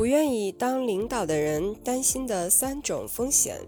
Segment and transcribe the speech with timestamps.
[0.00, 3.60] 不愿意当领导的人担心的三种风险。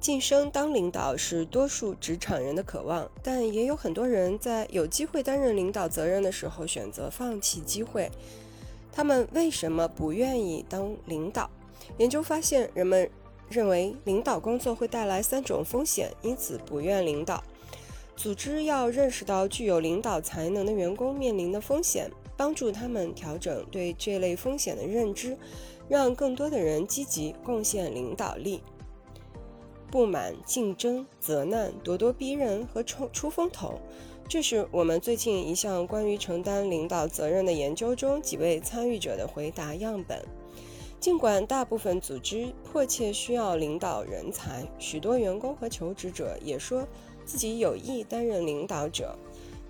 [0.00, 8.10] 晋升当领导是多数职场人的渴望，但也有很多人在有机会担任领导责任的时候选择放弃机会。
[8.90, 11.48] 他们为什么不愿意当领导？
[11.96, 13.08] 研究发现，人们
[13.48, 17.40] 认为领导工作会带来三种风险，因此不愿领导。
[18.16, 22.10] 组织要认识到具有领导才能的员工面临的风险。
[22.42, 25.38] 帮助他们调整对这类风险的认知，
[25.88, 28.60] 让更多的人积极贡献领导力。
[29.92, 33.78] 不满、竞争、责难、咄咄逼人和出出风头，
[34.26, 40.20] 这是我们最近一项关于承担领导责任的研究中几位参与者的回答样本。
[40.98, 46.84] 尽管大部分组织迫切需要领导人才，许多员工和求职者也说
[47.24, 49.16] 自己有意担任领导者。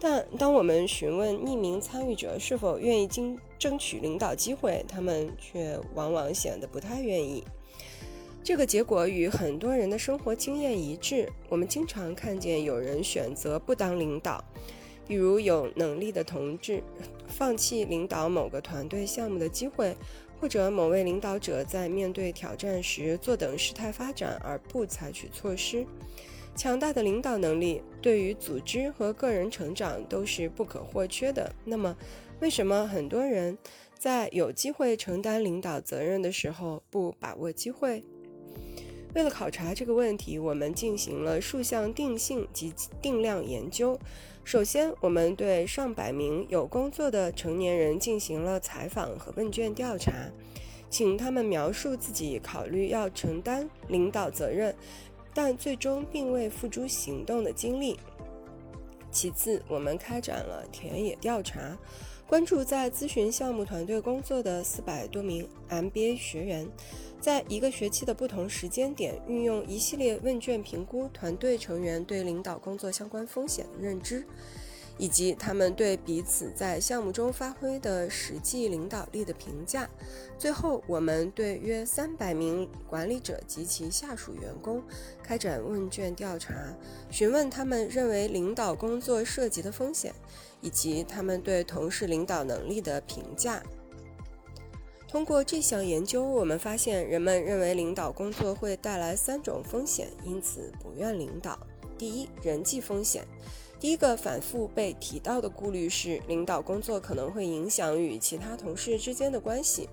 [0.04, 7.44] 但当我们询问匿名参与者是否愿意经争取领导机会，他们却往往显得不太愿意。
[8.42, 11.30] 这个结果与很多人的生活经验一致。
[11.48, 14.42] 我们经常看见有人选择不当领导，
[15.06, 16.82] 比如有能力的同志
[17.28, 19.96] 放弃领导某个团队项目的机会，
[20.40, 25.86] 或者某位领导者在面对挑战时坐等事态发展而不采取措施。
[26.54, 31.52] 强大的领导能力对于组织和个人成长都是不可或缺的。
[31.64, 31.96] 那么，
[32.40, 33.56] 为什么很多人
[33.98, 38.04] 在有机会承担领导责任的时候不把握机会？
[39.14, 43.98] 为了考察这个问题，我们进行了数项定性及定量研究。
[44.44, 50.12] 首先，我们对上百名有工作的成年人进行了采访和问卷调查，
[50.88, 54.74] 请他们描述自己考虑要承担领导责任。
[55.34, 57.98] 但最终并未付诸行动的经历。
[59.10, 61.76] 其次，我们开展了田野调查，
[62.26, 66.66] 关注在咨询项目团队工作的四百多名 MBA 学员，
[67.20, 74.26] 在一个学期的不同时间点，运用一系列问卷评估团队成员对领导工作相关风险的认知。
[75.02, 79.90] 以及他们对彼此在项目中发挥的实际领导力的评价。
[80.38, 84.80] 最后，我们对约三百名管理者及其下属员工
[85.20, 86.54] 开展问卷调查，
[87.10, 90.14] 询问他们认为领导工作涉及的风险，
[90.60, 93.60] 以及他们对同事领导能力的评价。
[95.08, 101.58] 通过这项研究，我们发现人们认为领导工作会带来三种风险，因此不愿领导。
[101.98, 103.26] 第一，人际风险。
[103.82, 109.88] 第一个反复被提到的顾虑是，领导工作可能会影响与其他同事之间的关系。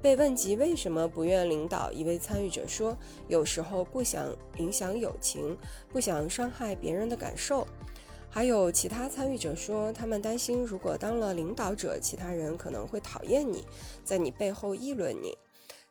[0.00, 2.96] 被问及为什么不愿领导，一位参与者说
[3.28, 5.54] ：“有时候不想影响友情，
[5.92, 7.66] 不想伤害别人的感受。”
[8.32, 13.62] 还有其他参与者说，他们担心如果当了领导者，其他人可能会讨厌你，
[14.02, 15.36] 在你背后议论你。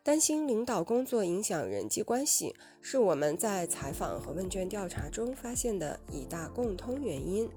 [0.06, 7.50] 担心领导工作影响人际关系，是我们在采访和问卷调查中发现的一大共通原因。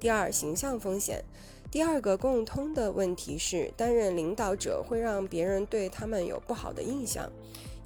[0.00, 1.24] 第二，形象风险。
[1.70, 7.30] 第二个共通的问题是，担任领导者会让别人对他们有不好的印象。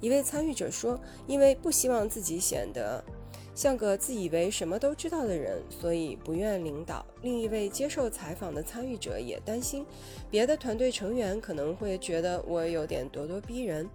[0.01, 3.03] 一位参与者说：“因为不希望自己显得……”
[3.55, 7.05] 像个自以为什么都知道的人，所以不愿领导。
[7.21, 9.85] 另一位接受采访的参与者也担心，
[10.29, 13.87] 别的团队成员可能会觉得我有点咄咄逼人。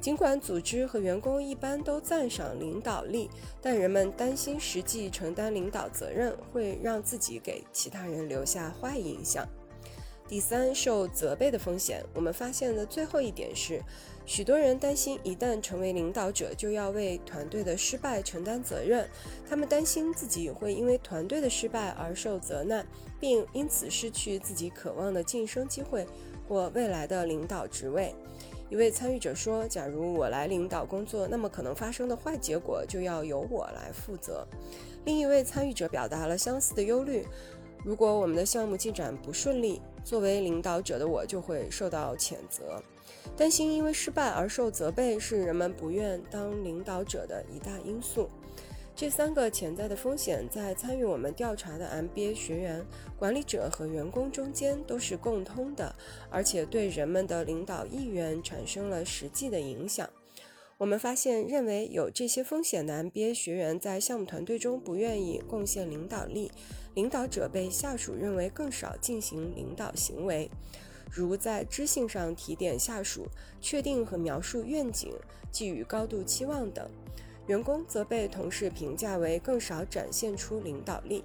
[0.00, 3.30] 尽管组织和员工一般都赞赏领导力，
[3.62, 9.46] 但人们担心实际承担领导责任会让自己给其他人留下坏印象。
[10.28, 12.04] 第三，受责备的风险。
[12.12, 13.80] 我们发现的最后一点是，
[14.24, 19.08] 许多人担心一旦成为领导者，就要为团队的失败承担责任。
[19.48, 22.84] 他们担心自己会因为团队的失败而受责难，
[23.20, 26.04] 并因此失去自己渴望的晋升机会
[26.48, 28.12] 或未来的领导职位。
[28.68, 34.44] 一位参与者说：“假如我来领导工作，那么可能发生的坏结果就要由我来负责。”
[35.06, 37.24] 另一位参与者表达了相似的忧虑。
[37.84, 42.80] 如果我们的项目进展不顺利，作为领导者的我就会受到谴责。
[43.36, 48.30] 担心因为失败而受责备是人们不愿当领导者的一大因素。
[48.94, 52.86] 这三个潜在的风险在参与我们调查的 MBA 学员、
[53.18, 55.92] 管理者和员工中间都是共通的，
[56.30, 60.08] 而且对人们的领导意愿产生了实际的影响。
[60.78, 66.52] 我们发现，认为有这些风险的 MBA 学员在项目团队中不愿意贡献领导力，
[66.94, 70.50] 领导者被下属认为更少进行领导行为，
[71.10, 73.26] 如在知性上提点下属、
[73.58, 75.14] 确定和描述愿景、
[75.50, 76.84] 寄予高度期望等；
[77.46, 81.24] 员工则被同事评价为更少展现出领导力。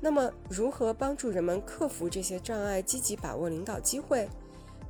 [0.00, 4.26] 那么，如何帮助人们克服这些障碍，积极把握领导机会？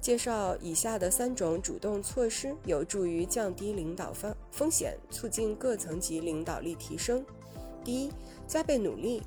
[0.01, 7.25] 介绍以下的三种主动措施，有助于降低领导风风险，促进各层级领导力提升。
[7.85, 8.11] 第一，
[8.47, 9.23] 加倍努力，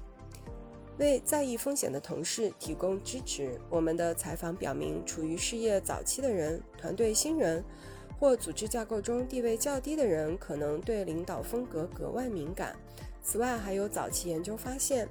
[0.98, 3.60] 为在意风险的同事提供支持。
[3.70, 7.64] 我们的采访表明，处于事业早期的人、团队新人
[8.20, 12.76] 或组织架构中地位较低的人，可能对领导风格格外敏感。
[13.22, 15.08] 此外，还有早期研究发现。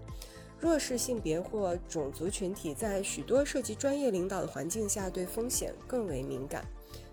[0.62, 6.64] 弱势性别或种族群体在许多涉及专业领导的环境下，对风险更为敏感。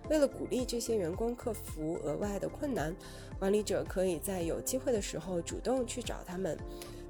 [0.08, 2.96] 为了鼓励这些员工克服额外的困难，
[3.40, 6.56] 管理者可以在有机会的时候主动去找他们，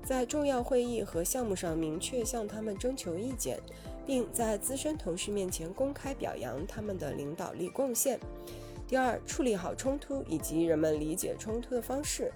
[0.02, 3.60] 在重要会议和项目上明确向他们征求意见，
[4.06, 8.18] 并在资深同事面前公开表扬他们的领导力贡献。
[8.88, 12.32] 第二，处理好冲突以及人们理解冲突的方式。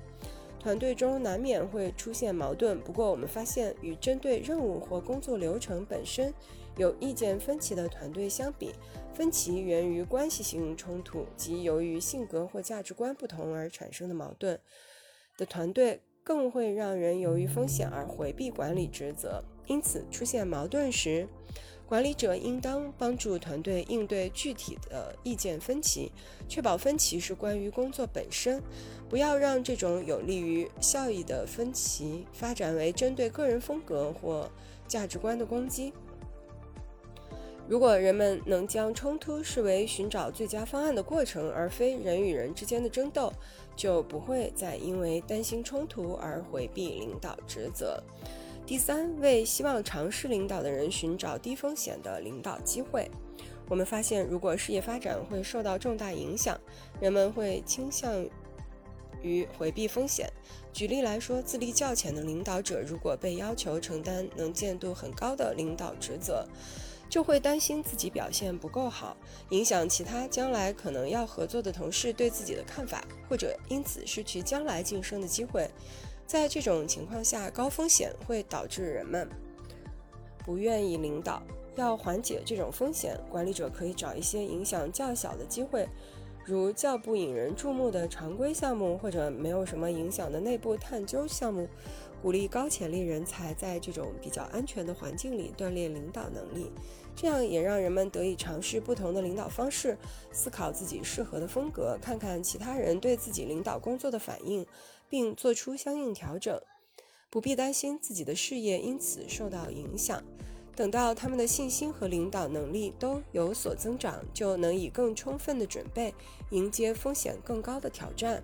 [0.64, 6.34] 团队中难免会出现矛盾，不过我们发现，与针对任务或工作流程本身
[6.78, 8.72] 有意见分歧的团队相比，
[9.14, 14.58] 分歧源于关系性冲突即由于性格或价值观不同而产生的矛盾
[15.38, 19.44] 的团队，更会让人由于风险而回避管理职责。
[19.68, 21.28] 因此，出现矛盾时，
[21.86, 26.12] 管理者应当帮助团队应对具体的意见分歧，
[26.48, 28.62] 确保分歧是关于工作本身，
[29.08, 34.50] 不要让这种有利于效益的分歧发展为针对个人风格或
[34.88, 35.94] 价值观的攻击。
[37.66, 43.32] 如果人们能将冲突视为寻找最佳方案的过程，而非人与人之间的争斗，
[43.76, 48.04] 就不会再因为担心冲突而回避领导职责。
[48.66, 53.12] 第三，为希望尝试领导的人寻找低风险的领导机会。
[53.68, 56.58] 我们发现，如果事业发展会受到重大影响，
[57.02, 58.26] 人们会倾向
[59.22, 60.32] 于回避风险。
[60.72, 66.48] 举例来说，资历较浅的领导者如果被要求承担能见度很高的领导职责，
[67.10, 69.18] 就会担心自己表现不够好，
[69.50, 75.70] 影响其他将来可能要合作的同事对自己的看法，或者因此失去将来晋升的机会。
[76.26, 79.28] 在这种情况下，高风险会导致人们
[80.46, 81.42] 不愿意领导。
[81.76, 85.90] 要缓解这种风险，管理者可以找一些影响较小的机会，
[86.46, 91.68] 如较不引人注目的常规项目，或者没有什么影响的内部探究项目，
[92.22, 96.72] 鼓励高潜力人才在这种比较安全的环境里锻炼领导能力。
[97.16, 99.98] 这样也让人们得以尝试不同的领导方式，
[100.32, 104.64] 思考自己适合的风格，看看其他人对自己领导工作的反应。
[105.14, 106.60] 并做出相应调整，
[107.30, 110.24] 不必担心自己的事业因此受到影响。
[110.76, 116.12] 等到他们的信心和领导能力都有所增长，就能以更充分的准备
[116.50, 118.42] 迎接风险更高的挑战，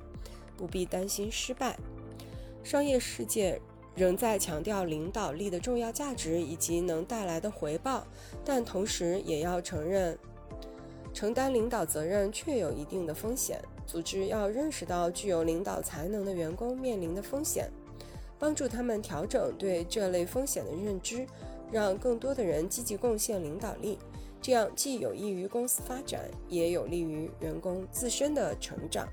[0.55, 1.75] 不必担心失败。
[2.63, 3.59] 商业世界
[3.95, 8.05] 仍在强调领导力的重要价值以及能带来的回报，
[8.45, 10.15] 但同时也要承认，
[11.15, 13.59] 承担领导责任确有一定的风险。
[13.89, 17.67] 组织要认识到具有领导才能的员工面临的风险，
[18.37, 21.25] 帮助他们调整对这类风险的认知，
[21.71, 23.97] 让更多的人积极贡献领导力。
[24.39, 29.09] 这样既有益于公司发展，也有利于员工自身的成长。